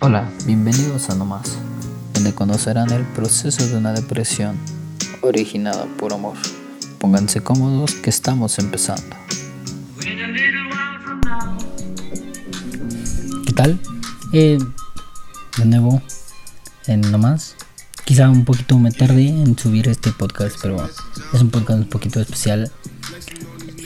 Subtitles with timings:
[0.00, 1.56] Hola, bienvenidos a No Más,
[2.12, 4.56] donde conocerán el proceso de una depresión
[5.20, 6.36] originada por amor.
[6.98, 9.16] Pónganse cómodos que estamos empezando.
[13.46, 13.78] ¿Qué tal?
[14.32, 14.58] Eh,
[15.58, 16.02] de nuevo,
[16.88, 17.54] en No Más.
[18.04, 20.84] Quizá un poquito me tardé en subir este podcast, pero
[21.32, 22.72] es un podcast un poquito especial.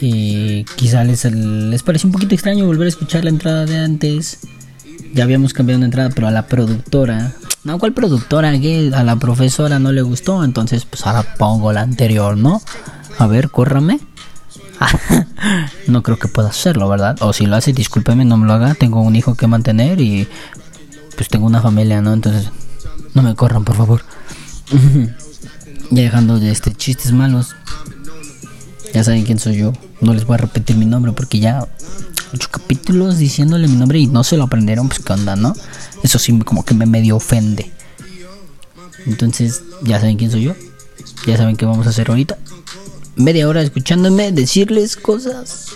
[0.01, 4.41] Y quizá les, les parece un poquito extraño volver a escuchar la entrada de antes
[5.13, 7.33] ya habíamos cambiado una entrada, pero a la productora,
[7.65, 8.59] no, ¿cuál productora?
[8.59, 12.61] Que a la profesora no le gustó, entonces pues ahora pongo la anterior, ¿no?
[13.19, 14.01] A ver, córrame.
[15.87, 17.17] no creo que pueda hacerlo, ¿verdad?
[17.21, 18.75] O si lo hace, discúlpeme, no me lo haga.
[18.75, 20.29] Tengo un hijo que mantener y
[21.17, 22.13] pues tengo una familia, ¿no?
[22.13, 22.51] Entonces,
[23.15, 24.03] no me corran, por favor.
[25.91, 27.55] ya dejando de este chistes malos.
[28.93, 29.73] Ya saben quién soy yo.
[30.01, 31.67] No les voy a repetir mi nombre porque ya
[32.33, 35.55] ocho capítulos diciéndole mi nombre y no se lo aprendieron, pues qué onda, ¿no?
[36.03, 37.71] Eso sí como que me medio ofende.
[39.07, 40.55] Entonces, ya saben quién soy yo.
[41.27, 42.39] Ya saben qué vamos a hacer ahorita.
[43.17, 45.69] Media hora escuchándome decirles cosas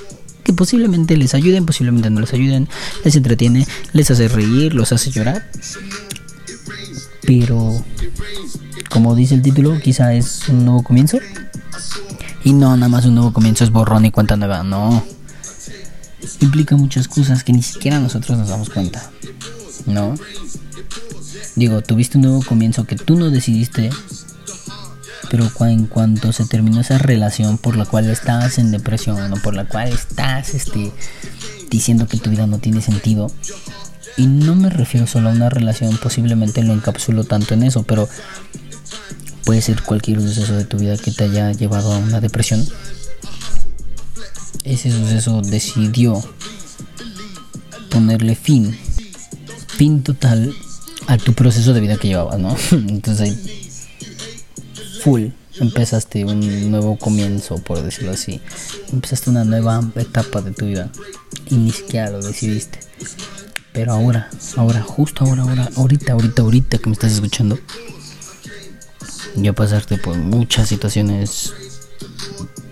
[0.43, 2.69] que posiblemente les ayuden, posiblemente no les ayuden,
[3.05, 5.51] les entretiene, les hace reír, los hace llorar.
[7.23, 7.85] Pero,
[8.89, 11.19] como dice el título, quizá es un nuevo comienzo.
[12.45, 15.16] Y no, nada más un nuevo comienzo es borrón y cuenta nueva, no
[16.41, 19.11] implica muchas cosas que ni siquiera nosotros nos damos cuenta.
[19.87, 20.15] ¿No?
[21.55, 23.91] Digo, tuviste un nuevo comienzo que tú no decidiste,
[25.31, 29.55] pero en cuanto se terminó esa relación por la cual estás en depresión o por
[29.55, 30.93] la cual estás este,
[31.71, 33.31] diciendo que tu vida no tiene sentido,
[34.17, 38.09] y no me refiero solo a una relación, posiblemente lo encapsulo tanto en eso, pero
[39.45, 42.67] puede ser cualquier suceso de tu vida que te haya llevado a una depresión
[44.67, 46.23] ese suceso decidió
[47.91, 48.77] ponerle fin,
[49.69, 50.55] fin total
[51.07, 52.57] a tu proceso de vida que llevabas, ¿no?
[52.73, 53.71] Entonces ahí,
[55.03, 55.29] full,
[55.61, 58.41] empezaste un nuevo comienzo, por decirlo así.
[58.93, 60.91] Empezaste una nueva etapa de tu vida
[61.49, 61.73] y
[62.11, 62.81] lo decidiste.
[63.73, 67.59] Pero ahora, ahora, justo ahora, ahora, ahorita, ahorita, ahorita que me estás escuchando,
[69.37, 71.53] ya pasaste por muchas situaciones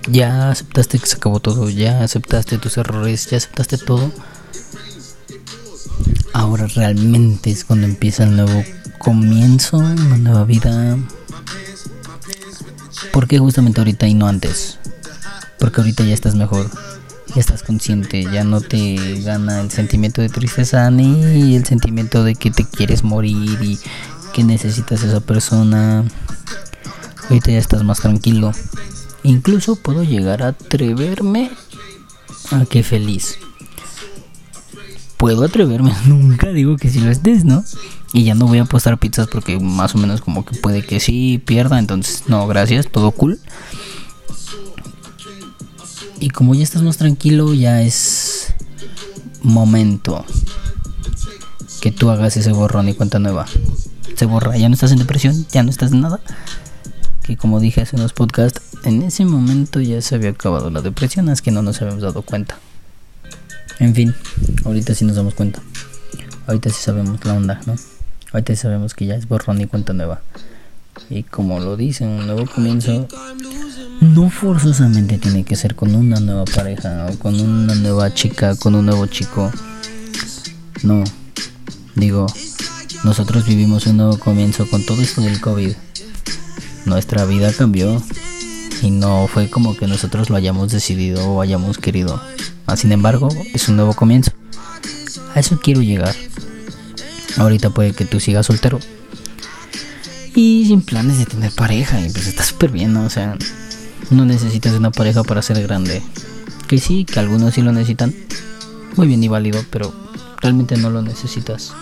[0.06, 4.10] ya aceptaste que se acabó todo, ya aceptaste tus errores, ya aceptaste todo.
[6.32, 8.64] Ahora realmente es cuando empieza el nuevo
[8.98, 10.98] comienzo, una nueva vida.
[13.12, 14.78] ¿Por qué justamente ahorita y no antes?
[15.58, 16.68] Porque ahorita ya estás mejor,
[17.34, 22.34] ya estás consciente, ya no te gana el sentimiento de tristeza ni el sentimiento de
[22.34, 23.78] que te quieres morir y
[24.32, 26.04] que necesitas a esa persona.
[27.28, 28.52] Ahorita ya estás más tranquilo.
[29.24, 31.50] Incluso puedo llegar a atreverme
[32.50, 33.38] a que feliz.
[35.16, 37.64] Puedo atreverme, nunca digo que si lo estés, ¿no?
[38.12, 41.00] Y ya no voy a apostar pizzas porque más o menos como que puede que
[41.00, 43.40] sí pierda, entonces no, gracias, todo cool.
[46.20, 48.54] Y como ya estás más tranquilo, ya es
[49.42, 50.24] momento
[51.80, 53.46] que tú hagas ese borrón y cuenta nueva.
[54.16, 56.20] Se borra, ya no estás en depresión, ya no estás en nada
[57.24, 61.30] que como dije hace unos podcasts, en ese momento ya se había acabado la depresión,
[61.30, 62.58] es que no nos habíamos dado cuenta.
[63.78, 64.14] En fin,
[64.64, 65.60] ahorita sí nos damos cuenta.
[66.46, 67.76] Ahorita sí sabemos la onda, ¿no?
[68.32, 70.20] Ahorita sabemos que ya es borrón y cuenta nueva.
[71.08, 73.08] Y como lo dicen, un nuevo comienzo
[74.00, 78.74] no forzosamente tiene que ser con una nueva pareja o con una nueva chica, con
[78.74, 79.50] un nuevo chico.
[80.82, 81.02] No,
[81.94, 82.26] digo,
[83.02, 85.74] nosotros vivimos un nuevo comienzo con todo esto del COVID
[86.84, 88.02] nuestra vida cambió
[88.82, 92.20] y no fue como que nosotros lo hayamos decidido o hayamos querido.
[92.66, 94.32] Ah, sin embargo, es un nuevo comienzo.
[95.34, 96.14] A eso quiero llegar.
[97.36, 98.78] Ahorita puede que tú sigas soltero.
[100.34, 102.00] Y sin planes de tener pareja.
[102.00, 103.04] Y pues está súper bien, ¿no?
[103.04, 103.36] O sea,
[104.10, 106.02] no necesitas una pareja para ser grande.
[106.68, 108.14] Que sí, que algunos sí lo necesitan.
[108.96, 109.94] Muy bien y válido, pero
[110.40, 111.72] realmente no lo necesitas.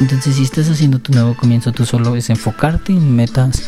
[0.00, 3.62] Entonces, si estás haciendo tu nuevo comienzo tú solo, es enfocarte en metas,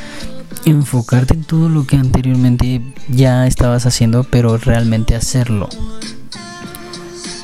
[0.65, 5.69] enfocarte en todo lo que anteriormente ya estabas haciendo, pero realmente hacerlo.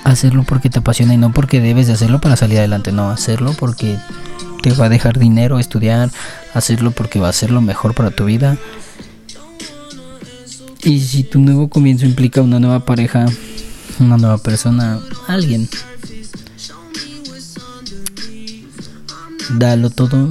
[0.05, 3.55] Hacerlo porque te apasiona y no porque debes de hacerlo para salir adelante, no, hacerlo
[3.56, 3.99] porque
[4.62, 6.11] te va a dejar dinero, estudiar,
[6.55, 8.58] hacerlo porque va a ser lo mejor para tu vida.
[10.82, 13.26] Y si tu nuevo comienzo implica una nueva pareja,
[14.00, 14.99] una nueva persona,
[15.29, 15.69] alguien,
[19.50, 20.29] dalo todo,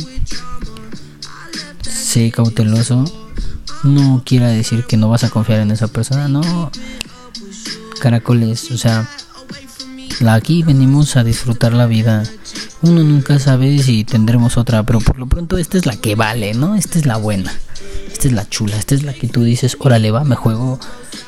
[1.81, 3.05] sé cauteloso,
[3.83, 6.71] no quiera decir que no vas a confiar en esa persona, no,
[7.99, 9.09] caracoles, o sea,
[10.29, 12.23] aquí venimos a disfrutar la vida.
[12.81, 16.53] Uno nunca sabe si tendremos otra, pero por lo pronto esta es la que vale,
[16.53, 16.75] ¿no?
[16.75, 17.53] Esta es la buena.
[18.11, 20.79] Esta es la chula, esta es la que tú dices, órale va, me juego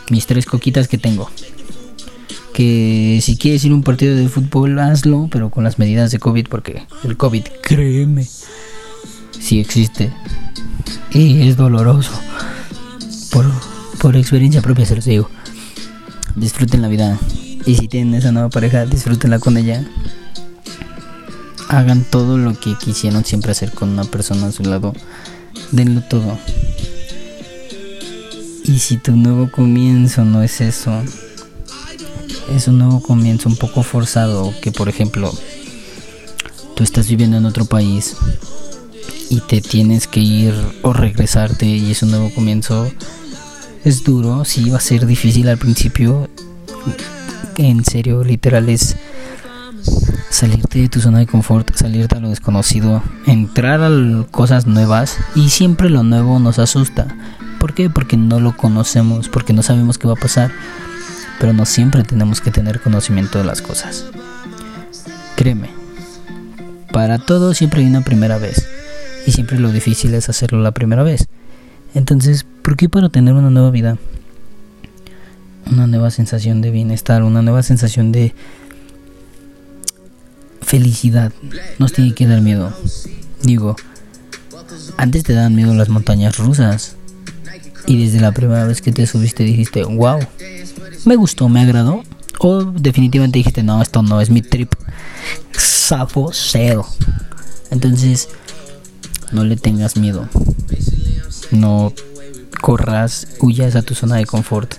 [0.10, 1.30] mis tres coquitas que tengo.
[2.54, 6.20] Que si quieres ir a un partido de fútbol, hazlo, pero con las medidas de
[6.20, 8.28] COVID, porque el COVID, créeme,
[9.40, 10.12] sí existe.
[11.12, 12.12] Y es doloroso.
[13.32, 13.52] Por,
[14.00, 15.30] por experiencia propia se los digo.
[16.36, 17.18] Disfruten la vida.
[17.66, 19.86] Y si tienen esa nueva pareja, disfrútenla con ella.
[21.70, 24.94] Hagan todo lo que quisieron siempre hacer con una persona a su lado.
[25.72, 26.38] Denlo todo.
[28.66, 31.04] Y si tu nuevo comienzo no es eso,
[32.56, 35.34] es un nuevo comienzo un poco forzado, que por ejemplo,
[36.76, 38.16] tú estás viviendo en otro país
[39.30, 40.54] y te tienes que ir
[40.84, 42.92] o regresarte y es un nuevo comienzo,
[43.84, 46.30] es duro, sí va a ser difícil al principio.
[47.58, 48.96] En serio, literal es
[50.30, 53.92] salirte de tu zona de confort, salirte a lo desconocido, entrar a
[54.32, 57.08] cosas nuevas y siempre lo nuevo nos asusta.
[57.60, 57.90] ¿Por qué?
[57.90, 60.52] Porque no lo conocemos, porque no sabemos qué va a pasar,
[61.40, 64.06] pero no siempre tenemos que tener conocimiento de las cosas.
[65.36, 65.70] Créeme,
[66.92, 68.68] para todo siempre hay una primera vez
[69.26, 71.28] y siempre lo difícil es hacerlo la primera vez.
[71.96, 73.98] Entonces, ¿por qué para tener una nueva vida?
[75.72, 78.34] Una nueva sensación de bienestar, una nueva sensación de
[80.62, 81.32] felicidad.
[81.80, 82.74] Nos tiene que dar miedo.
[83.44, 83.76] Digo,
[84.98, 86.96] antes te daban miedo las montañas rusas.
[87.86, 90.20] Y desde la primera vez que te subiste dijiste, wow,
[91.06, 92.04] me gustó, me agradó.
[92.40, 94.74] O definitivamente dijiste, no, esto no es mi trip.
[95.58, 96.86] Safo cero.
[97.72, 98.30] Entonces,
[99.32, 100.28] no le tengas miedo.
[101.52, 101.94] No
[102.62, 104.76] corras, huyas a tu zona de confort.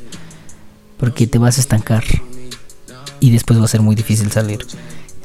[0.97, 2.05] Porque te vas a estancar.
[3.21, 4.67] Y después va a ser muy difícil salir.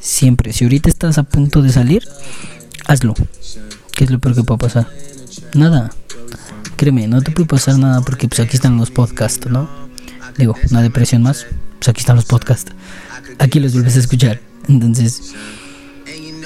[0.00, 2.06] Siempre, si ahorita estás a punto de salir,
[2.86, 3.14] hazlo.
[3.92, 4.88] ¿Qué es lo peor que puede pasar?
[5.54, 5.92] Nada.
[6.80, 9.68] Créeme, no te puede pasar nada porque pues aquí están los podcasts, ¿no?
[10.38, 11.46] Digo, una depresión más,
[11.78, 12.72] pues aquí están los podcasts.
[13.38, 14.40] Aquí los vuelves a escuchar.
[14.66, 15.34] Entonces,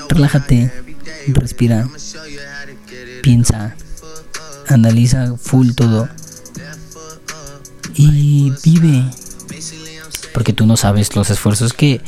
[0.08, 0.72] relájate,
[1.28, 1.88] respira,
[3.22, 3.76] piensa,
[4.66, 6.08] analiza full todo
[7.94, 9.04] y vive.
[10.32, 12.00] Porque tú no sabes los esfuerzos que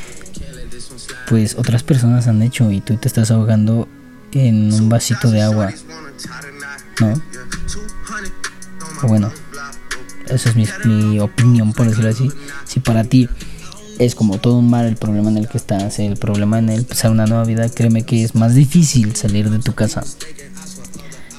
[1.28, 3.86] pues otras personas han hecho y tú te estás ahogando
[4.32, 5.72] en un vasito de agua.
[7.00, 7.22] ¿No?
[9.02, 9.30] O bueno,
[10.28, 12.30] esa es mi, opinión, por decirlo así.
[12.64, 13.28] Si para ti
[13.98, 16.80] es como todo un mar el problema en el que estás, el problema en el
[16.80, 20.02] empezar una nueva vida, créeme que es más difícil salir de tu casa,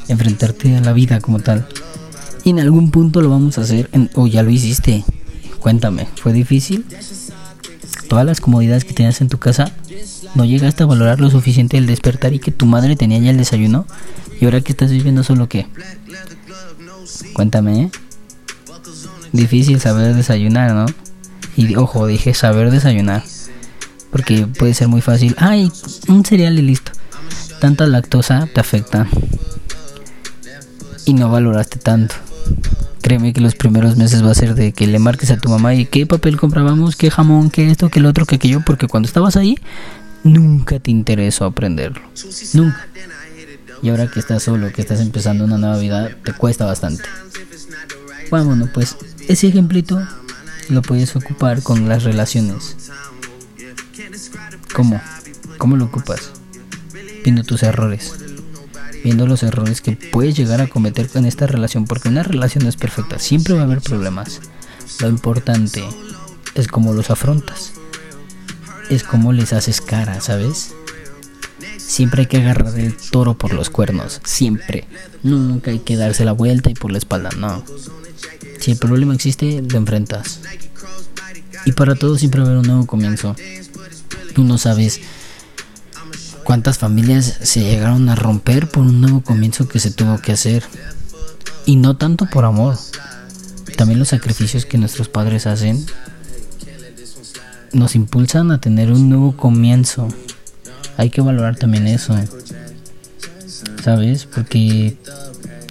[0.07, 1.67] enfrentarte a la vida como tal.
[2.43, 5.03] Y en algún punto lo vamos a hacer, o ya lo hiciste.
[5.59, 6.85] Cuéntame, ¿fue difícil?
[8.07, 9.71] todas las comodidades que tenías en tu casa,
[10.35, 13.37] no llegaste a valorar lo suficiente el despertar y que tu madre tenía ya el
[13.37, 13.85] desayuno.
[14.39, 15.67] Y ahora que estás viviendo solo qué?
[17.33, 17.91] Cuéntame, ¿eh?
[19.31, 20.85] Difícil saber desayunar, ¿no?
[21.55, 23.23] Y ojo, dije saber desayunar.
[24.11, 25.35] Porque puede ser muy fácil.
[25.37, 25.71] Ay,
[26.07, 26.91] un cereal y listo.
[27.59, 29.07] Tanta lactosa te afecta.
[31.05, 32.15] Y no valoraste tanto.
[33.01, 35.73] Créeme que los primeros meses va a ser de que le marques a tu mamá
[35.75, 39.07] y qué papel comprábamos, qué jamón, qué esto, qué el otro, qué aquello, porque cuando
[39.07, 39.57] estabas ahí
[40.23, 42.01] nunca te interesó aprenderlo.
[42.53, 42.87] Nunca.
[43.81, 47.03] Y ahora que estás solo, que estás empezando una nueva vida, te cuesta bastante.
[48.29, 50.05] Bueno, pues ese ejemplito
[50.69, 52.75] lo puedes ocupar con las relaciones.
[54.73, 55.01] ¿Cómo?
[55.57, 56.31] ¿Cómo lo ocupas?
[57.23, 58.13] Viendo tus errores
[59.03, 62.69] viendo los errores que puedes llegar a cometer con esta relación, porque una relación no
[62.69, 64.41] es perfecta, siempre va a haber problemas.
[64.99, 65.81] Lo importante
[66.55, 67.71] es cómo los afrontas,
[68.89, 70.73] es cómo les haces cara, ¿sabes?
[71.87, 74.85] Siempre hay que agarrar el toro por los cuernos, siempre.
[75.23, 77.63] Nunca hay que darse la vuelta y por la espalda, no.
[78.59, 80.41] Si el problema existe, lo enfrentas.
[81.65, 83.35] Y para todo siempre haber un nuevo comienzo.
[84.35, 84.99] Tú no sabes
[86.43, 90.63] cuántas familias se llegaron a romper por un nuevo comienzo que se tuvo que hacer.
[91.65, 92.77] Y no tanto por amor,
[93.77, 95.85] también los sacrificios que nuestros padres hacen
[97.73, 100.09] nos impulsan a tener un nuevo comienzo.
[100.97, 102.15] Hay que valorar también eso.
[103.83, 104.25] ¿Sabes?
[104.25, 104.97] Porque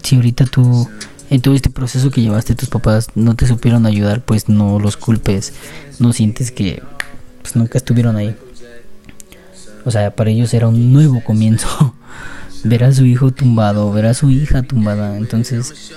[0.02, 0.88] si ahorita tú
[1.28, 4.96] en todo este proceso que llevaste tus papás no te supieron ayudar, pues no los
[4.96, 5.52] culpes.
[5.98, 6.82] No sientes que
[7.42, 8.36] pues nunca estuvieron ahí.
[9.84, 11.94] O sea, para ellos era un nuevo comienzo.
[12.64, 15.16] ver a su hijo tumbado, ver a su hija tumbada.
[15.16, 15.92] Entonces,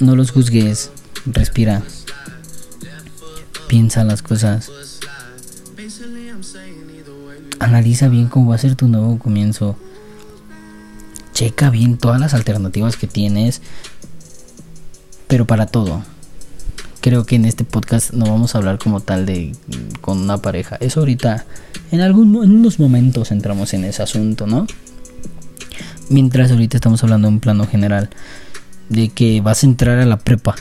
[0.00, 0.90] no los juzgues,
[1.24, 1.82] respira,
[3.68, 4.70] piensa las cosas.
[7.58, 9.76] Analiza bien cómo va a ser tu nuevo comienzo.
[11.32, 13.62] Checa bien todas las alternativas que tienes.
[15.26, 16.02] Pero para todo.
[17.00, 19.52] Creo que en este podcast no vamos a hablar como tal de
[20.00, 20.76] con una pareja.
[20.80, 21.46] Eso ahorita,
[21.92, 24.66] en, algunos momentos entramos en ese asunto, ¿no?
[26.08, 28.10] Mientras ahorita estamos hablando en un plano general
[28.88, 30.56] de que vas a entrar a la prepa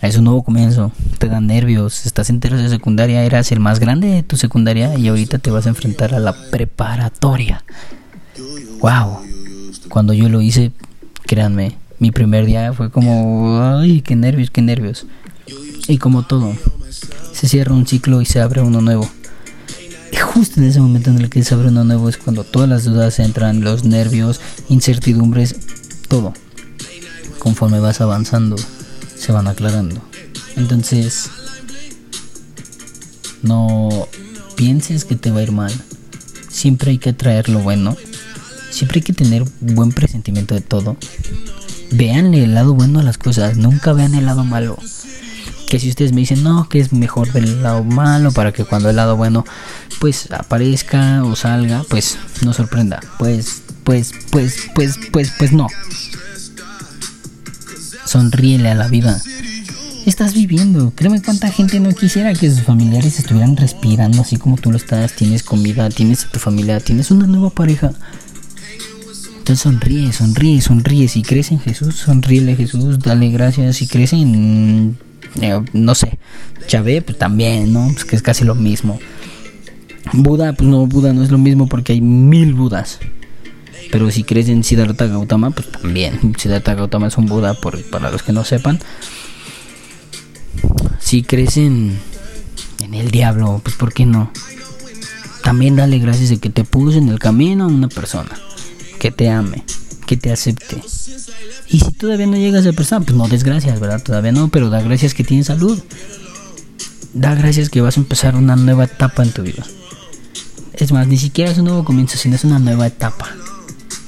[0.00, 4.08] es un nuevo comienzo, te dan nervios, estás en de secundaria, eras el más grande
[4.08, 7.64] de tu secundaria y ahorita te vas a enfrentar a la preparatoria.
[8.80, 9.18] Wow.
[9.88, 10.70] Cuando yo lo hice,
[11.26, 15.06] créanme, mi primer día fue como, ay, qué nervios, qué nervios.
[15.88, 16.54] Y como todo,
[17.32, 19.08] se cierra un ciclo y se abre uno nuevo.
[20.12, 22.68] Y justo en ese momento en el que se abre uno nuevo es cuando todas
[22.68, 25.56] las dudas entran, los nervios, incertidumbres,
[26.06, 26.34] todo.
[27.40, 28.56] Conforme vas avanzando
[29.18, 30.00] se van aclarando.
[30.56, 31.30] Entonces,
[33.42, 34.08] no
[34.56, 35.72] pienses que te va a ir mal.
[36.48, 37.96] Siempre hay que atraer lo bueno.
[38.70, 40.96] Siempre hay que tener buen presentimiento de todo.
[41.92, 43.56] Veanle el lado bueno a las cosas.
[43.56, 44.76] Nunca vean el lado malo.
[45.68, 48.64] Que si ustedes me dicen, no, que es mejor ver el lado malo para que
[48.64, 49.44] cuando el lado bueno
[49.98, 53.00] pues aparezca o salga, pues no sorprenda.
[53.18, 55.66] Pues, pues, pues, pues, pues, pues no.
[58.08, 59.20] Sonríele a la vida.
[60.06, 60.94] Estás viviendo.
[60.94, 65.12] Créeme cuánta gente no quisiera que sus familiares estuvieran respirando así como tú lo estás.
[65.14, 67.92] Tienes comida, tienes a tu familia, tienes una nueva pareja.
[69.36, 71.06] Entonces sonríe, sonríe, sonríe.
[71.06, 73.76] Si crees en Jesús, sonríele Jesús, dale gracias.
[73.76, 74.96] Si crees en,
[75.42, 76.18] eh, no sé,
[76.66, 77.90] Chávez, pues también, ¿no?
[77.92, 78.98] Pues que es casi lo mismo.
[80.14, 83.00] Buda, pues no, Buda no es lo mismo porque hay mil Budas.
[83.90, 86.34] Pero si crees en Siddhartha Gautama, pues también.
[86.38, 88.78] Siddhartha Gautama es un Buda, por, para los que no sepan.
[90.98, 91.98] Si crees en,
[92.92, 94.30] el diablo, pues ¿por qué no?
[95.42, 98.30] También dale gracias de que te puso en el camino a una persona.
[98.98, 99.64] Que te ame,
[100.06, 100.82] que te acepte.
[101.68, 104.02] Y si todavía no llegas a esa persona, pues no des gracias, ¿verdad?
[104.02, 105.80] Todavía no, pero da gracias que tienes salud.
[107.14, 109.64] Da gracias que vas a empezar una nueva etapa en tu vida.
[110.74, 113.34] Es más, ni siquiera es un nuevo comienzo, sino es una nueva etapa.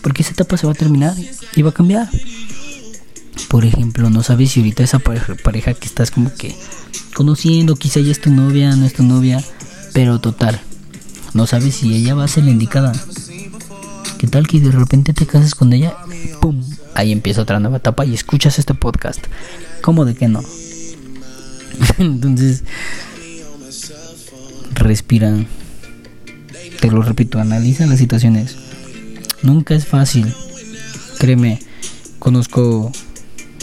[0.02, 1.14] Porque esa etapa se va a terminar
[1.54, 2.08] y va a cambiar.
[3.48, 6.54] Por ejemplo, no sabes si ahorita esa pareja, que estás como que
[7.14, 9.42] conociendo, quizá ya es tu novia, no es tu novia,
[9.92, 10.60] pero total,
[11.34, 12.92] no sabes si ella va a ser la indicada.
[14.18, 15.94] ¿Qué tal que de repente te casas con ella?
[16.40, 16.62] ¡Pum!
[16.94, 19.26] Ahí empieza otra nueva etapa y escuchas este podcast.
[19.80, 20.42] ¿Cómo de que no?
[21.98, 22.62] Entonces,
[24.74, 25.34] respira.
[26.80, 28.56] Te lo repito, analiza las situaciones.
[29.42, 30.34] Nunca es fácil.
[31.18, 31.60] Créeme,
[32.18, 32.92] conozco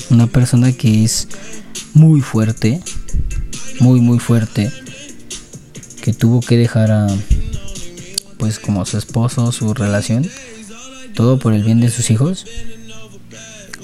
[0.09, 1.27] una persona que es
[1.93, 2.81] muy fuerte,
[3.79, 4.71] muy muy fuerte,
[6.01, 7.07] que tuvo que dejar a
[8.37, 10.27] pues como su esposo, su relación,
[11.15, 12.45] todo por el bien de sus hijos.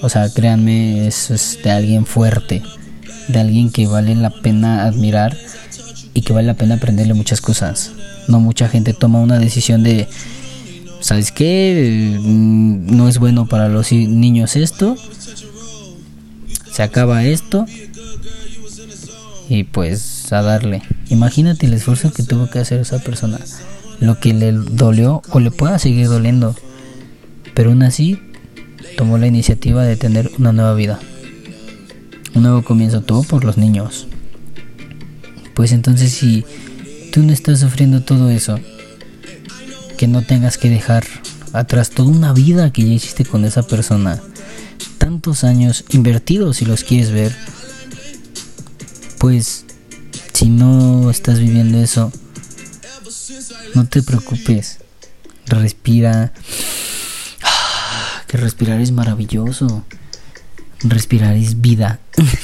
[0.01, 2.62] O sea, créanme, es de alguien fuerte,
[3.27, 5.38] de alguien que vale la pena admirar
[6.13, 7.91] y que vale la pena aprenderle muchas cosas.
[8.27, 10.07] No mucha gente toma una decisión de
[11.03, 12.17] ¿sabes qué?
[12.19, 14.95] Mm, no es bueno para los niños esto.
[16.72, 17.65] Se acaba esto.
[19.50, 20.81] Y pues a darle.
[21.10, 23.39] Imagínate el esfuerzo que tuvo que hacer esa persona.
[24.00, 26.55] Lo que le dolió o le pueda seguir doliendo.
[27.53, 28.19] Pero aún así
[28.98, 31.00] tomó la iniciativa de tener una nueva vida.
[32.33, 34.07] Un nuevo comienzo todo por los niños.
[35.53, 36.45] Pues entonces si
[37.12, 38.57] tú no estás sufriendo todo eso
[40.03, 41.05] que no tengas que dejar
[41.53, 44.22] atrás toda una vida que ya hiciste con esa persona.
[44.98, 47.33] Tantos años invertidos si los quieres ver.
[49.17, 49.63] Pues
[50.33, 52.12] si no estás viviendo eso,
[53.75, 54.79] no te preocupes.
[55.45, 56.33] Respira.
[58.27, 59.86] Que respirar es maravilloso.
[60.81, 62.01] Respirar es vida.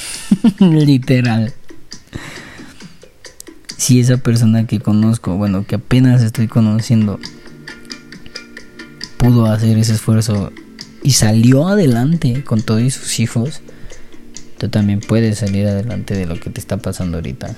[0.60, 1.54] Literal.
[3.76, 7.20] Si esa persona que conozco, bueno, que apenas estoy conociendo,
[9.20, 10.52] pudo hacer ese esfuerzo
[11.04, 13.62] y salió adelante con todos sus hijos,
[14.58, 17.54] tú también puedes salir adelante de lo que te está pasando ahorita.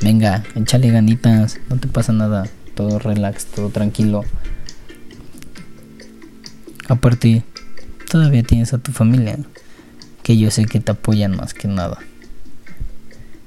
[0.00, 4.24] Venga, échale ganitas, no te pasa nada, todo relax, todo tranquilo.
[6.88, 7.42] Aparte,
[8.08, 9.38] todavía tienes a tu familia,
[10.22, 11.98] que yo sé que te apoyan más que nada.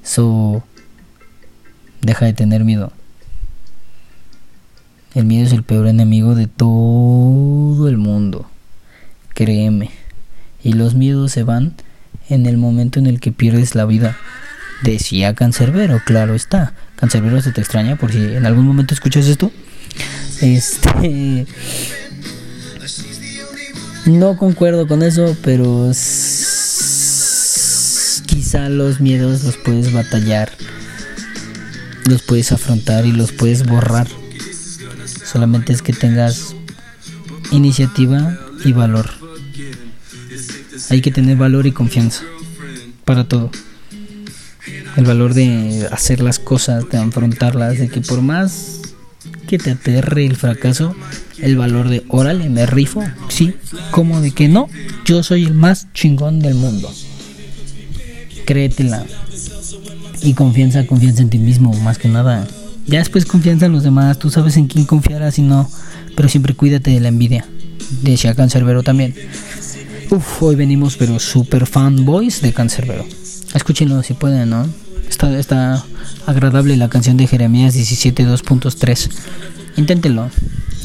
[0.02, 0.62] So,
[2.02, 2.92] deja de tener miedo.
[5.16, 8.50] El miedo es el peor enemigo de todo el mundo.
[9.32, 9.90] Créeme.
[10.62, 11.72] Y los miedos se van
[12.28, 14.18] en el momento en el que pierdes la vida.
[14.82, 16.74] Decía Cancerbero, claro está.
[16.96, 19.50] Cancerbero se te extraña por si en algún momento escuchas esto.
[20.42, 21.46] Este.
[24.04, 25.92] No concuerdo con eso, pero
[28.26, 30.52] quizá los miedos los puedes batallar,
[32.04, 34.08] los puedes afrontar y los puedes borrar.
[35.36, 36.56] Solamente es que tengas
[37.52, 39.10] iniciativa y valor.
[40.88, 42.22] Hay que tener valor y confianza
[43.04, 43.50] para todo.
[44.96, 48.80] El valor de hacer las cosas, de afrontarlas, de que por más
[49.46, 50.96] que te aterre el fracaso,
[51.38, 53.52] el valor de, órale, me rifo, sí,
[53.90, 54.70] como de que no,
[55.04, 56.90] yo soy el más chingón del mundo.
[58.46, 59.04] Créetela.
[60.22, 62.48] Y confianza, confianza en ti mismo, más que nada.
[62.86, 65.68] Ya después confianza en los demás, tú sabes en quién confiarás y no,
[66.14, 67.44] pero siempre cuídate de la envidia.
[68.02, 69.14] Decía Cancerbero también.
[70.10, 73.04] Uf, hoy venimos pero super fanboys de Cancerbero.
[73.54, 74.68] Escúchenlo si pueden, ¿no?
[75.08, 75.84] Está, está
[76.26, 79.10] agradable la canción de Jeremías 17 2.3.
[79.76, 80.30] Inténtenlo.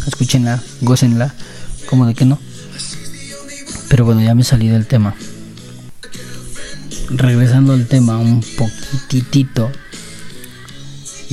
[0.07, 1.33] Escúchenla, gócenla.
[1.87, 2.39] Como de que no.
[3.89, 5.15] Pero bueno, ya me salí del tema.
[7.09, 9.69] Regresando al tema un poquitito.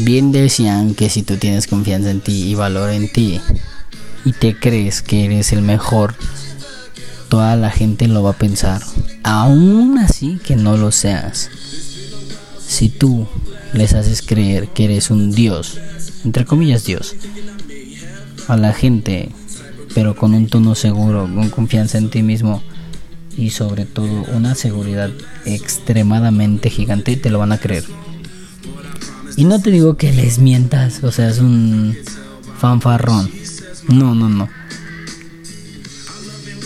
[0.00, 3.40] Bien decían que si tú tienes confianza en ti y valor en ti
[4.24, 6.14] y te crees que eres el mejor,
[7.28, 8.80] toda la gente lo va a pensar.
[9.24, 11.50] Aún así que no lo seas.
[12.64, 13.26] Si tú
[13.72, 15.80] les haces creer que eres un dios,
[16.24, 17.16] entre comillas dios,
[18.46, 19.30] a la gente,
[19.94, 22.62] pero con un tono seguro, con confianza en ti mismo
[23.36, 25.10] y sobre todo una seguridad
[25.44, 27.82] extremadamente gigante, te lo van a creer.
[29.38, 31.96] Y no te digo que les mientas, o sea, es un
[32.58, 33.30] fanfarrón.
[33.86, 34.48] No, no, no.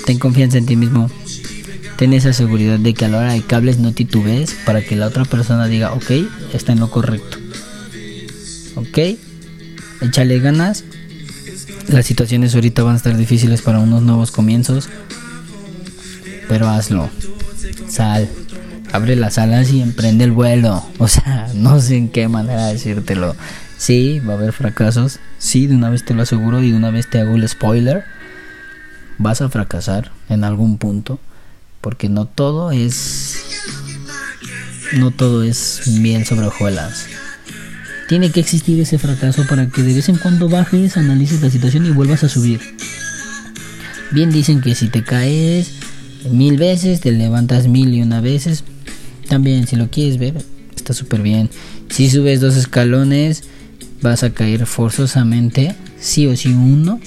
[0.07, 1.11] Ten confianza en ti mismo.
[1.99, 5.09] Ten esa seguridad de que a la hora de cables no titubees para que la
[5.09, 6.13] otra persona diga, ok,
[6.55, 7.37] está en lo correcto.
[8.77, 9.19] Ok,
[10.01, 10.85] échale ganas.
[11.89, 14.89] Las situaciones ahorita van a estar difíciles para unos nuevos comienzos.
[16.49, 17.11] Pero hazlo.
[17.91, 18.31] Sal
[18.93, 20.85] abre las alas y emprende el vuelo.
[20.99, 23.35] O sea, no sé en qué manera decírtelo.
[23.79, 25.19] Sí, va a haber fracasos.
[25.39, 28.05] Sí, de una vez te lo aseguro y de una vez te hago el spoiler.
[29.19, 31.19] Vas a fracasar en algún punto.
[31.81, 33.43] Porque no todo es.
[34.93, 37.07] No todo es miel sobre hojuelas.
[38.09, 41.87] Tiene que existir ese fracaso para que de vez en cuando bajes, analices la situación
[41.87, 42.61] y vuelvas a subir.
[44.11, 45.73] Bien dicen que si te caes
[46.31, 48.65] mil veces, te levantas mil y una veces,
[49.33, 50.35] también, si lo quieres ver,
[50.77, 51.49] está súper bien.
[51.89, 53.45] Si subes dos escalones,
[54.03, 57.01] vas a caer forzosamente, sí o sí uno.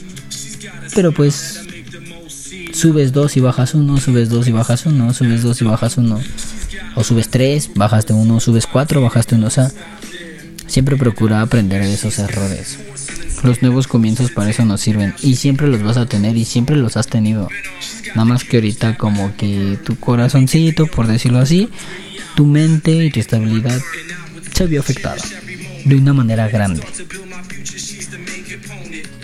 [0.95, 1.59] Pero pues
[2.73, 6.19] subes dos y bajas uno, subes dos y bajas uno, subes dos y bajas uno.
[6.95, 9.45] O subes tres, bajaste uno, subes cuatro, bajaste uno.
[9.45, 9.71] O sea,
[10.65, 12.79] siempre procura aprender de esos errores.
[13.45, 16.75] Los nuevos comienzos para eso nos sirven y siempre los vas a tener y siempre
[16.75, 17.47] los has tenido.
[18.15, 21.69] Nada más que ahorita como que tu corazoncito, por decirlo así,
[22.35, 23.79] tu mente y tu estabilidad
[24.51, 25.21] se vio afectada
[25.85, 26.81] de una manera grande.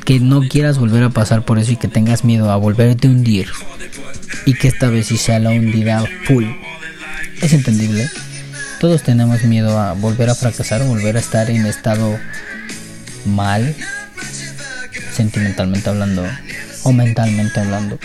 [0.05, 3.09] Que no quieras volver a pasar por eso y que tengas miedo a volverte a
[3.09, 3.49] hundir
[4.45, 6.45] y que esta vez sí sea la hundida full.
[7.41, 8.07] Es entendible.
[8.79, 12.19] Todos tenemos miedo a volver a fracasar, volver a estar en estado
[13.25, 13.75] mal,
[15.13, 16.23] sentimentalmente hablando
[16.83, 17.99] o mentalmente hablando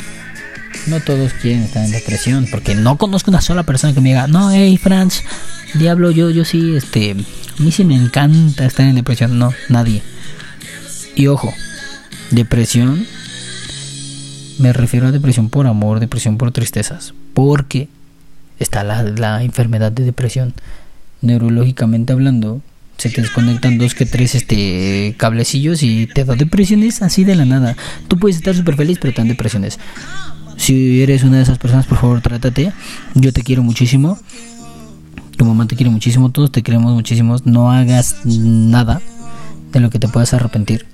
[0.87, 4.27] no todos quieren estar en depresión, porque no conozco una sola persona que me diga,
[4.29, 5.23] no, hey Franz,
[5.75, 10.03] diablo, yo, yo sí, este, a mí sí me encanta estar en depresión, no, nadie.
[11.17, 11.53] Y ojo,
[12.31, 13.07] depresión,
[14.59, 17.89] me refiero a depresión por amor, depresión por tristezas, porque
[18.59, 20.55] está la, la enfermedad de depresión.
[21.21, 22.61] Neurológicamente hablando,
[22.97, 27.45] se te desconectan dos que tres este cablecillos y te da depresiones así de la
[27.45, 27.77] nada.
[28.09, 29.79] Tú puedes estar súper feliz, pero te dan depresiones.
[30.57, 32.73] Si eres una de esas personas, por favor, trátate.
[33.15, 34.19] Yo te quiero muchísimo.
[35.37, 36.31] Tu mamá te quiere muchísimo.
[36.31, 37.37] Todos te queremos muchísimo.
[37.45, 39.03] No hagas nada
[39.73, 40.87] de lo que te puedas arrepentir.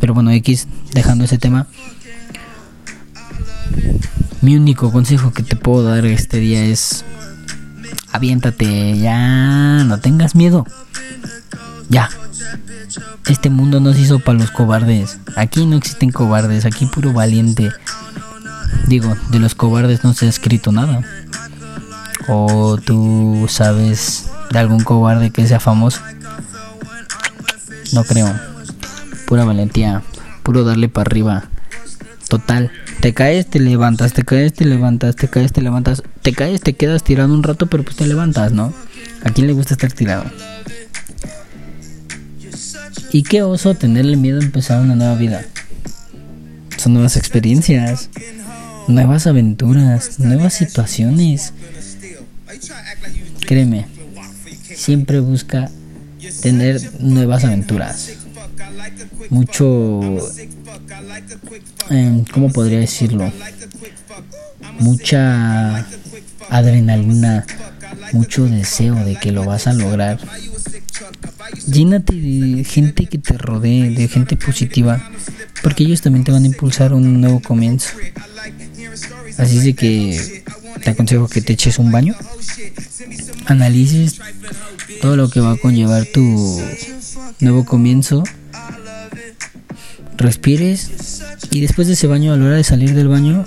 [0.00, 1.66] Pero bueno, X, dejando ese tema.
[4.40, 7.04] Mi único consejo que te puedo dar este día es
[8.12, 10.64] aviéntate, ya, no tengas miedo.
[11.94, 12.10] Ya.
[13.28, 15.16] Este mundo no se hizo para los cobardes.
[15.36, 17.70] Aquí no existen cobardes, aquí puro valiente.
[18.88, 21.02] Digo, de los cobardes no se ha escrito nada.
[22.26, 26.00] ¿O tú sabes de algún cobarde que sea famoso?
[27.92, 28.34] No creo.
[29.28, 30.02] Pura valentía,
[30.42, 31.44] puro darle para arriba.
[32.28, 36.60] Total, te caes, te levantas, te caes, te levantas, te caes, te levantas, te caes,
[36.60, 38.72] te quedas tirando un rato, pero pues te levantas, ¿no?
[39.24, 40.24] ¿A quién le gusta estar tirado?
[43.14, 45.44] Y qué oso tenerle miedo a empezar una nueva vida.
[46.76, 48.10] Son nuevas experiencias,
[48.88, 51.52] nuevas aventuras, nuevas situaciones.
[53.46, 53.86] Créeme,
[54.74, 55.70] siempre busca
[56.42, 58.14] tener nuevas aventuras.
[59.30, 60.18] Mucho...
[61.90, 63.32] Eh, ¿Cómo podría decirlo?
[64.80, 65.86] Mucha
[66.50, 67.46] adrenalina,
[68.12, 70.18] mucho deseo de que lo vas a lograr.
[71.66, 75.10] Llénate de gente que te rodee, de gente positiva,
[75.62, 77.90] porque ellos también te van a impulsar un nuevo comienzo.
[79.38, 80.44] Así de que
[80.82, 82.14] te aconsejo que te eches un baño,
[83.46, 84.20] analices
[85.00, 86.60] todo lo que va a conllevar tu
[87.40, 88.22] nuevo comienzo,
[90.16, 93.44] respires y después de ese baño, a la hora de salir del baño,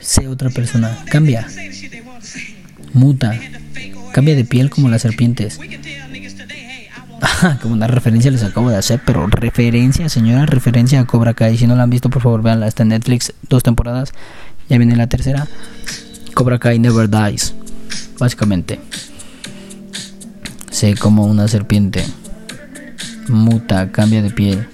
[0.00, 1.46] sé otra persona, cambia,
[2.92, 3.38] muta,
[4.12, 5.58] cambia de piel como las serpientes.
[7.62, 11.56] como una referencia les acabo de hacer, pero referencia, señora, referencia a Cobra Kai.
[11.56, 12.66] Si no la han visto, por favor, véanla.
[12.66, 14.12] Está en Netflix, dos temporadas.
[14.68, 15.46] Ya viene la tercera.
[16.34, 17.54] Cobra Kai Never Dies.
[18.18, 18.80] Básicamente.
[20.70, 22.04] Sé como una serpiente.
[23.28, 24.68] Muta, cambia de piel.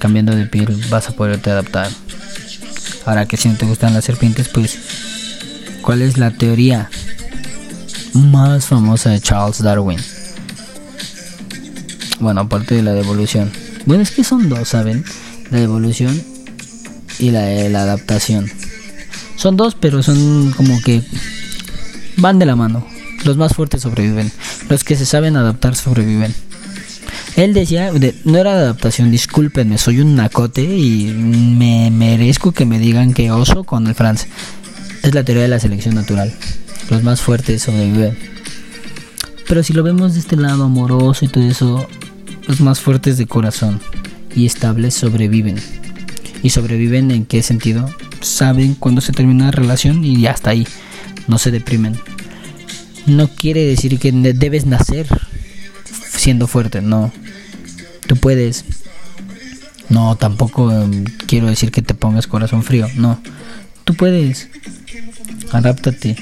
[0.00, 1.88] Cambiando de piel vas a poderte adaptar.
[3.04, 4.78] Ahora que si no te gustan las serpientes, pues...
[5.82, 6.90] ¿Cuál es la teoría
[8.12, 9.98] más famosa de Charles Darwin?
[12.20, 13.50] Bueno, aparte de la devolución.
[13.86, 15.04] Bueno, es que son dos, ¿saben?
[15.50, 16.20] La devolución
[17.18, 18.50] y la de la adaptación.
[19.36, 21.02] Son dos, pero son como que
[22.16, 22.86] van de la mano.
[23.24, 24.30] Los más fuertes sobreviven.
[24.68, 26.34] Los que se saben adaptar sobreviven.
[27.36, 27.92] Él decía,
[28.24, 33.62] no era adaptación, discúlpenme, soy un nacote y me merezco que me digan que oso
[33.62, 34.26] con el France.
[35.04, 36.34] Es la teoría de la selección natural.
[36.90, 38.18] Los más fuertes sobreviven.
[39.46, 41.88] Pero si lo vemos de este lado amoroso y todo eso,
[42.48, 43.78] los más fuertes de corazón
[44.34, 45.56] y estables sobreviven.
[46.42, 47.88] ¿Y sobreviven en qué sentido?
[48.22, 50.66] Saben cuándo se termina la relación y ya está ahí.
[51.28, 51.96] No se deprimen.
[53.06, 55.06] No quiere decir que debes nacer
[55.84, 57.12] siendo fuerte, no.
[58.06, 58.64] Tú puedes.
[59.90, 63.20] No, tampoco em, quiero decir que te pongas corazón frío, no.
[63.84, 64.48] Tú puedes.
[65.52, 66.16] Adáptate.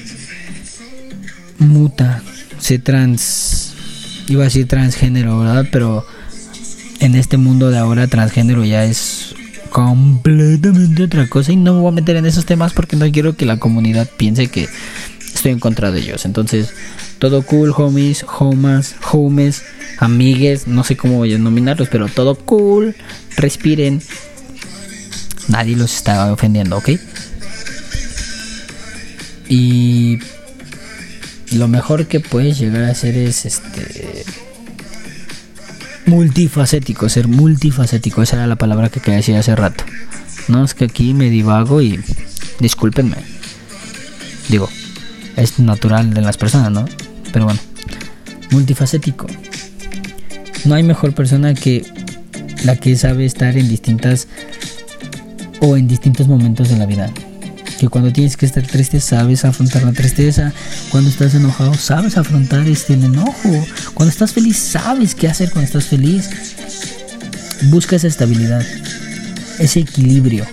[1.57, 2.21] Muta.
[2.59, 3.73] Sé trans.
[4.27, 5.67] Iba a decir transgénero, ¿verdad?
[5.71, 6.05] Pero
[6.99, 9.35] en este mundo de ahora transgénero ya es
[9.69, 13.35] completamente otra cosa y no me voy a meter en esos temas porque no quiero
[13.35, 14.67] que la comunidad piense que
[15.33, 16.25] estoy en contra de ellos.
[16.25, 16.73] Entonces,
[17.19, 19.63] todo cool, homies, homas, homes,
[19.99, 22.95] amigues, no sé cómo voy a denominarlos, pero todo cool,
[23.35, 24.01] respiren.
[25.47, 26.89] Nadie los está ofendiendo, ¿ok?
[29.49, 30.19] Y
[31.51, 34.25] lo mejor que puedes llegar a hacer es este
[36.07, 39.83] multifacético, ser multifacético, esa era la palabra que quería decir hace rato.
[40.47, 41.99] No es que aquí me divago y
[42.59, 43.17] discúlpenme.
[44.49, 44.69] Digo,
[45.35, 46.85] es natural de las personas, ¿no?
[47.31, 47.59] Pero bueno,
[48.51, 49.27] multifacético.
[50.65, 51.85] No hay mejor persona que
[52.63, 54.27] la que sabe estar en distintas
[55.59, 57.11] o en distintos momentos de la vida
[57.77, 60.51] que cuando tienes que estar triste sabes afrontar la tristeza,
[60.89, 65.67] cuando estás enojado sabes afrontar este el enojo, cuando estás feliz sabes qué hacer cuando
[65.67, 66.29] estás feliz.
[67.69, 68.65] Busca esa estabilidad,
[69.59, 70.45] ese equilibrio,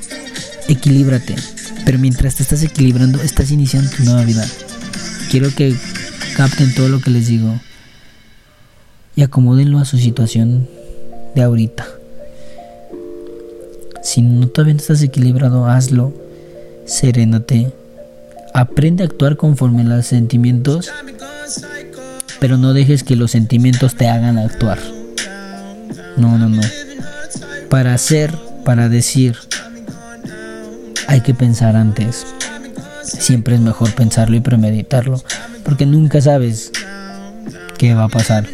[0.68, 1.34] equilíbrate,
[1.84, 4.46] pero mientras te estás equilibrando estás iniciando tu nueva vida.
[5.30, 5.74] Quiero que
[6.36, 7.58] capten todo lo que les digo
[9.16, 10.68] y acomódenlo a su situación
[11.34, 11.86] de ahorita.
[14.02, 16.23] Si no todavía no estás equilibrado, hazlo
[16.84, 17.72] serénate,
[18.52, 20.90] aprende a actuar conforme a los sentimientos,
[22.40, 24.78] pero no dejes que los sentimientos te hagan actuar.
[26.16, 26.62] No, no, no.
[27.68, 28.32] Para hacer,
[28.64, 29.36] para decir,
[31.08, 32.26] hay que pensar antes.
[33.02, 35.22] Siempre es mejor pensarlo y premeditarlo,
[35.64, 36.70] porque nunca sabes
[37.78, 38.46] qué va a pasar.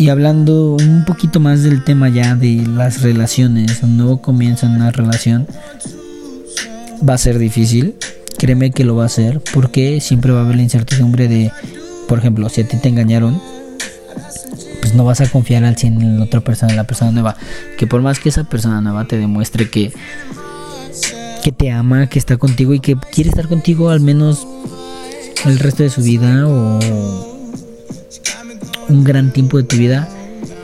[0.00, 4.72] Y hablando un poquito más del tema ya de las relaciones, un nuevo comienzo en
[4.72, 5.46] una relación,
[7.06, 7.96] va a ser difícil.
[8.38, 11.52] Créeme que lo va a ser, porque siempre va a haber la incertidumbre de,
[12.08, 13.42] por ejemplo, si a ti te engañaron,
[14.80, 17.36] pues no vas a confiar al 100 en la otra persona, en la persona nueva.
[17.76, 19.92] Que por más que esa persona nueva te demuestre que,
[21.44, 24.48] que te ama, que está contigo y que quiere estar contigo al menos
[25.44, 27.29] el resto de su vida o
[28.90, 30.08] un gran tiempo de tu vida,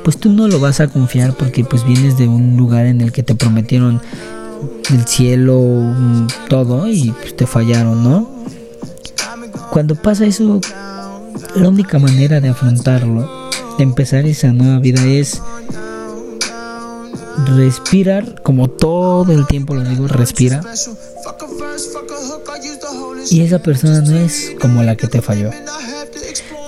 [0.04, 3.12] pues tú no lo vas a confiar porque pues vienes de un lugar en el
[3.12, 4.00] que te prometieron
[4.90, 5.94] el cielo,
[6.48, 8.36] todo y pues te fallaron, ¿no?
[9.70, 10.60] cuando pasa eso,
[11.54, 15.42] la única manera de afrontarlo, de empezar esa nueva vida es
[17.54, 20.62] respirar, como todo el tiempo lo digo, respira.
[23.30, 25.50] Y esa persona no es como la que te falló.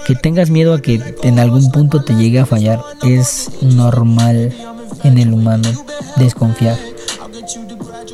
[0.09, 4.55] Que tengas miedo a que en algún punto te llegue a fallar es normal
[5.05, 5.68] en el humano
[6.16, 6.79] desconfiar.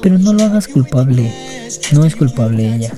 [0.02, 1.32] Pero no lo hagas culpable.
[1.92, 2.92] No es culpable ella.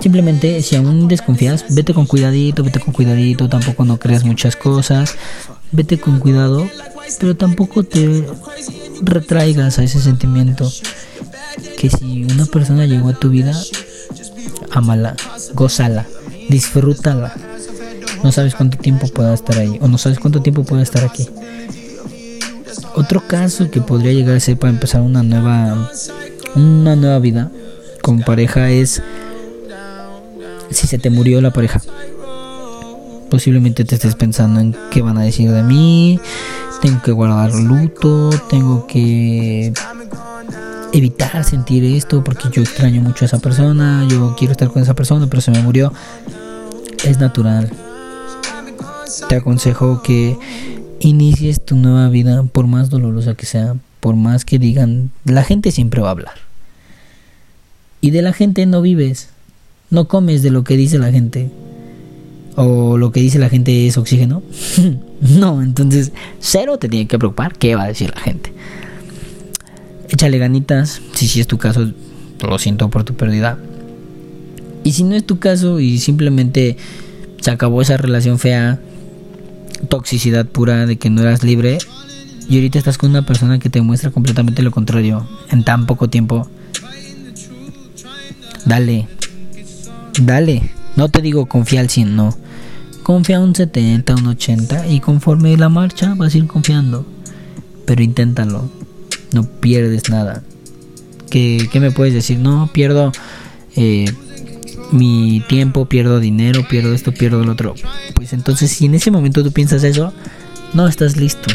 [0.00, 5.14] Simplemente si aún desconfías, vete con cuidadito, vete con cuidadito, tampoco no creas muchas cosas,
[5.70, 6.68] vete con cuidado,
[7.20, 8.26] pero tampoco te
[9.02, 10.68] retraigas a ese sentimiento
[11.78, 13.56] que si una persona llegó a tu vida,
[14.72, 15.14] amala,
[15.54, 16.06] gozala,
[16.48, 17.53] disfrútala.
[18.24, 21.28] No sabes cuánto tiempo pueda estar ahí o no sabes cuánto tiempo pueda estar aquí.
[22.94, 25.90] Otro caso que podría llegar a ser para empezar una nueva
[26.56, 27.50] una nueva vida
[28.00, 29.02] con pareja es
[30.70, 31.82] si se te murió la pareja.
[33.30, 36.18] Posiblemente te estés pensando en qué van a decir de mí,
[36.80, 39.74] tengo que guardar luto, tengo que
[40.92, 44.94] evitar sentir esto porque yo extraño mucho a esa persona, yo quiero estar con esa
[44.94, 45.92] persona, pero se me murió.
[47.04, 47.70] Es natural.
[49.28, 50.36] Te aconsejo que
[51.00, 55.70] inicies tu nueva vida, por más dolorosa que sea, por más que digan, la gente
[55.70, 56.34] siempre va a hablar.
[58.00, 59.30] Y de la gente no vives.
[59.90, 61.50] No comes de lo que dice la gente.
[62.56, 64.42] O lo que dice la gente es oxígeno.
[65.20, 68.52] no, entonces cero te tiene que preocupar qué va a decir la gente.
[70.08, 71.00] Échale ganitas.
[71.12, 71.92] Si sí es tu caso,
[72.40, 73.58] lo siento por tu pérdida.
[74.84, 76.76] Y si no es tu caso y simplemente
[77.40, 78.80] se acabó esa relación fea,
[79.88, 81.78] toxicidad pura de que no eras libre,
[82.48, 86.08] y ahorita estás con una persona que te muestra completamente lo contrario en tan poco
[86.08, 86.48] tiempo,
[88.64, 89.08] dale,
[90.20, 90.70] dale.
[90.96, 92.36] No te digo confía al 100, no.
[93.02, 97.04] Confía un 70, un 80 y conforme la marcha vas a ir confiando.
[97.84, 98.70] Pero inténtalo.
[99.32, 100.42] No pierdes nada.
[101.30, 102.38] ¿Qué, me puedes decir?
[102.38, 103.10] No, pierdo
[103.74, 104.06] eh,
[104.94, 107.74] mi tiempo, pierdo dinero, pierdo esto, pierdo lo otro.
[108.14, 110.12] Pues entonces si en ese momento tú piensas eso,
[110.72, 111.50] no estás listo.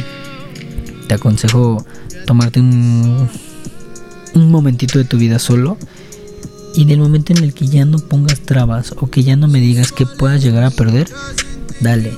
[1.08, 1.86] Te aconsejo
[2.26, 3.30] tomarte un,
[4.36, 5.78] un momentito de tu vida solo
[6.76, 9.48] y en el momento en el que ya no pongas trabas o que ya no
[9.48, 11.10] me digas que puedas llegar a perder,
[11.82, 12.14] dale,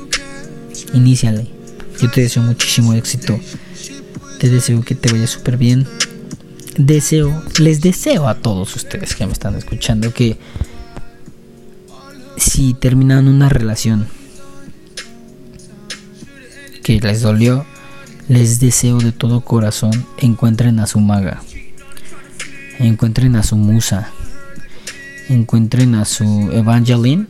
[0.94, 1.48] iníciale.
[2.02, 3.40] Yo te deseo muchísimo éxito.
[4.40, 5.88] Te deseo que te vaya súper bien.
[6.78, 10.38] Deseo, les deseo a todos ustedes que me están escuchando que
[12.42, 14.08] si terminan una relación
[16.84, 17.66] que les dolió,
[18.28, 21.44] les deseo de todo corazón encuentren a su maga,
[22.80, 24.10] encuentren a su musa,
[25.30, 27.28] encuentren a su Evangeline,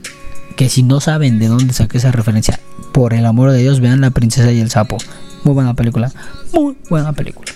[0.56, 2.62] que si no saben de dónde saqué esa referencia,
[2.94, 4.98] por el amor de Dios, vean La princesa y el sapo.
[5.44, 6.10] Muy buena película,
[6.54, 7.52] muy buena película.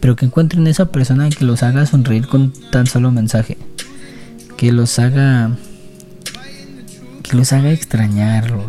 [0.00, 3.58] Pero que encuentren esa persona que los haga sonreír con tan solo mensaje.
[4.56, 5.56] Que los haga
[7.28, 8.66] que los haga extrañarlos.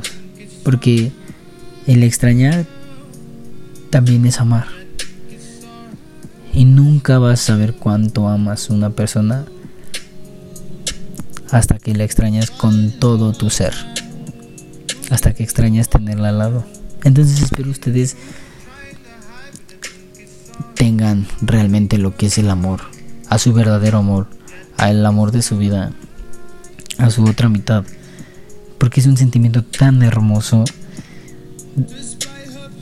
[0.63, 1.12] Porque
[1.88, 2.65] el extrañar
[3.89, 4.67] también es amar.
[6.54, 9.45] Y nunca vas a saber cuánto amas a una persona
[11.52, 13.74] hasta que la extrañas con todo tu ser.
[15.10, 16.65] Hasta que extrañas tenerla al lado.
[17.04, 18.17] Entonces espero ustedes
[20.76, 22.82] tengan realmente lo que es el amor,
[23.28, 24.28] a su verdadero amor,
[24.78, 25.91] al amor de su vida,
[26.98, 27.84] a su otra mitad.
[28.80, 30.63] Porque es un sentimiento tan hermoso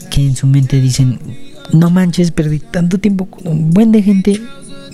[0.10, 1.20] que en su mente dicen,
[1.74, 4.42] no manches, perdí tanto tiempo con un buen de gente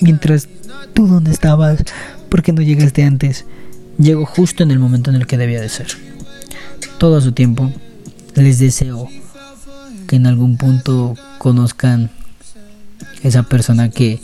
[0.02, 0.48] mientras
[0.94, 1.84] tú donde estabas,
[2.30, 3.46] porque no llegaste antes?
[3.98, 5.88] Llego justo en el momento en el que debía de ser.
[6.98, 7.72] Todo a su tiempo.
[8.36, 9.08] Les deseo
[10.08, 12.10] que en algún punto conozcan
[13.22, 14.20] esa persona que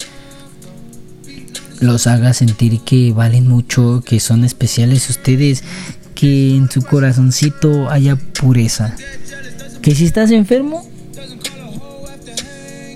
[1.79, 5.63] los haga sentir que valen mucho, que son especiales ustedes,
[6.19, 8.93] que en su corazoncito haya pureza.
[9.81, 10.85] Que si estás enfermo,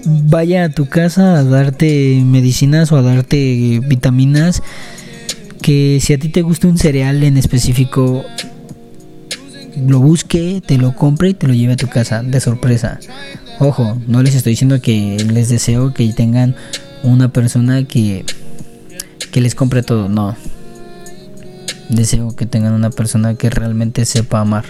[0.06, 4.62] vaya a tu casa a darte medicinas o a darte vitaminas
[5.62, 8.26] que si a ti te gusta un cereal en específico,
[9.88, 13.00] lo busque, te lo compre y te lo lleve a tu casa de sorpresa.
[13.60, 16.58] Ojo, no les estoy diciendo que les deseo que tengan
[17.04, 18.26] una persona que,
[19.32, 20.36] que les compre todo, no.
[21.96, 24.66] Deseo que tengan una persona que realmente sepa amar,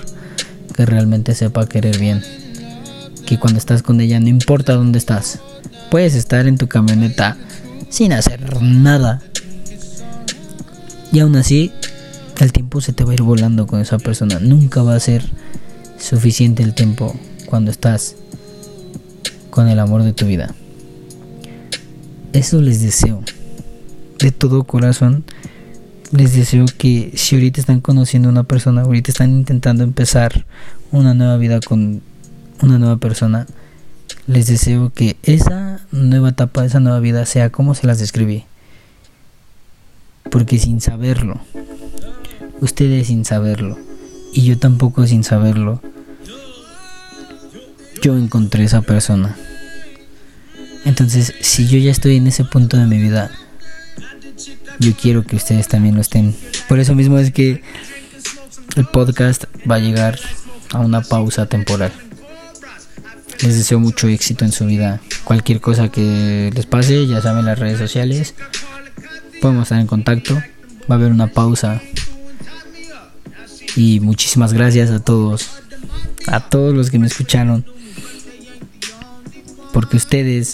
[0.75, 2.21] que realmente sepa querer bien.
[3.25, 5.39] Que cuando estás con ella, no importa dónde estás,
[5.89, 7.37] puedes estar en tu camioneta
[7.89, 9.21] sin hacer nada,
[11.13, 11.71] y aún así
[12.39, 14.39] el tiempo se te va a ir volando con esa persona.
[14.39, 15.23] Nunca va a ser
[15.99, 18.15] suficiente el tiempo cuando estás
[19.51, 20.55] con el amor de tu vida.
[22.33, 23.23] Eso les deseo.
[24.17, 25.23] De todo corazón.
[26.13, 30.45] Les deseo que si ahorita están conociendo a una persona, ahorita están intentando empezar
[30.91, 32.03] una nueva vida con
[32.61, 33.47] una nueva persona,
[34.27, 38.43] les deseo que esa nueva etapa, esa nueva vida sea como se las describí.
[40.29, 41.41] Porque sin saberlo,
[42.61, 43.79] ustedes sin saberlo,
[44.33, 45.81] y yo tampoco sin saberlo,
[48.03, 49.35] yo encontré esa persona.
[50.85, 53.31] Entonces, si yo ya estoy en ese punto de mi vida,
[54.79, 56.35] yo quiero que ustedes también lo estén.
[56.67, 57.61] Por eso mismo es que
[58.75, 60.19] el podcast va a llegar
[60.71, 61.91] a una pausa temporal.
[63.41, 65.01] Les deseo mucho éxito en su vida.
[65.23, 68.35] Cualquier cosa que les pase, ya saben las redes sociales.
[69.41, 70.35] Podemos estar en contacto.
[70.35, 71.81] Va a haber una pausa.
[73.75, 75.49] Y muchísimas gracias a todos.
[76.27, 77.65] A todos los que me escucharon.
[79.73, 80.53] Porque ustedes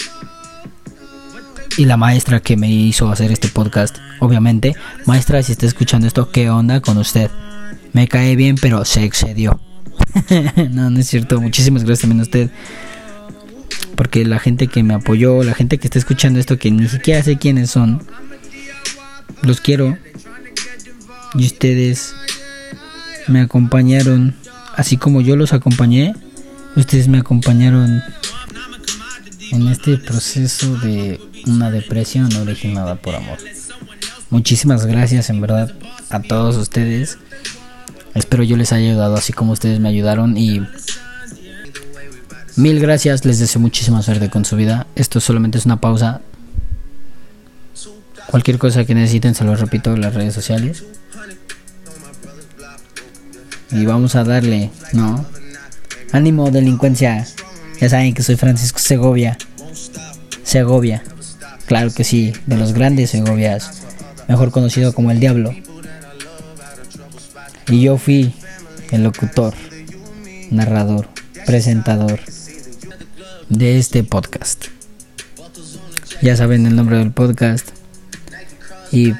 [1.79, 6.29] y la maestra que me hizo hacer este podcast, obviamente, maestra, si está escuchando esto,
[6.29, 7.31] ¿qué onda con usted?
[7.93, 9.61] Me cae bien, pero se excedió.
[10.71, 11.39] no, no es cierto.
[11.39, 12.49] Muchísimas gracias también a usted.
[13.95, 17.23] Porque la gente que me apoyó, la gente que está escuchando esto, que ni siquiera
[17.23, 18.05] sé quiénes son,
[19.41, 19.97] los quiero.
[21.33, 22.13] Y ustedes
[23.29, 24.35] me acompañaron,
[24.75, 26.13] así como yo los acompañé,
[26.75, 28.03] ustedes me acompañaron
[29.51, 33.37] en este proceso de una depresión originada por amor.
[34.29, 35.73] Muchísimas gracias en verdad
[36.09, 37.17] a todos ustedes.
[38.13, 40.61] Espero yo les haya ayudado así como ustedes me ayudaron y
[42.55, 44.87] mil gracias, les deseo muchísima suerte con su vida.
[44.95, 46.21] Esto solamente es una pausa.
[48.27, 50.83] Cualquier cosa que necesiten se lo repito en las redes sociales.
[53.71, 55.25] Y vamos a darle, ¿no?
[56.11, 57.25] Ánimo, delincuencia.
[57.79, 59.37] Ya saben que soy Francisco Segovia.
[60.43, 61.03] Segovia.
[61.69, 63.83] Claro que sí, de los grandes Segovias.
[64.27, 65.53] Mejor conocido como el Diablo.
[67.67, 68.33] Y yo fui
[68.89, 69.53] el locutor,
[70.49, 71.07] narrador,
[71.45, 72.19] presentador
[73.49, 74.65] de este podcast.
[76.23, 77.69] Ya saben el nombre del podcast.
[78.91, 79.13] Y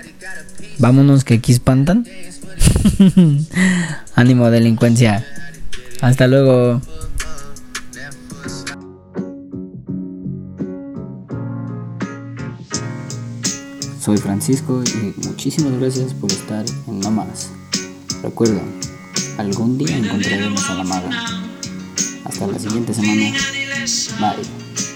[0.80, 2.08] vámonos que aquí espantan.
[4.16, 5.24] Ánimo delincuencia.
[6.02, 6.82] Hasta luego.
[14.10, 17.52] Soy Francisco y muchísimas gracias por estar en Más.
[18.24, 18.60] Recuerda,
[19.38, 21.10] algún día encontraremos a la maga.
[22.26, 23.38] Hasta la siguiente semana.
[24.20, 24.89] Bye.